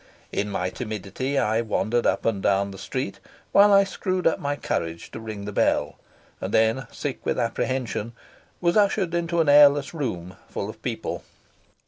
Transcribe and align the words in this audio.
In 0.31 0.49
my 0.49 0.71
timidity 0.71 1.37
I 1.37 1.61
wandered 1.61 2.07
up 2.07 2.25
and 2.25 2.41
down 2.41 2.71
the 2.71 2.79
street 2.79 3.19
while 3.51 3.71
I 3.71 3.83
screwed 3.83 4.25
up 4.25 4.39
my 4.39 4.55
courage 4.55 5.11
to 5.11 5.19
ring 5.19 5.45
the 5.45 5.51
bell; 5.51 5.99
and 6.41 6.51
then, 6.51 6.87
sick 6.91 7.23
with 7.23 7.37
apprehension, 7.37 8.13
was 8.61 8.75
ushered 8.75 9.13
into 9.13 9.41
an 9.41 9.47
airless 9.47 9.93
room 9.93 10.37
full 10.49 10.71
of 10.71 10.81
people. 10.81 11.23